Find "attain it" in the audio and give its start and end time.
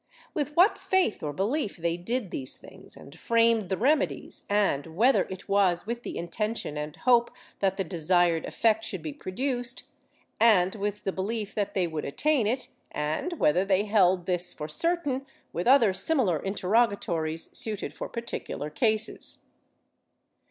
12.03-12.69